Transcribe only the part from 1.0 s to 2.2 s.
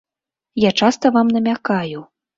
вам намякаю.